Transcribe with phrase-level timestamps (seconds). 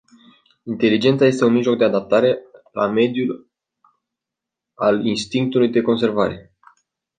[0.65, 2.37] Inteligența e un mijloc de adaptare
[2.71, 3.51] la mediu
[4.73, 6.51] al instinctului de conservare.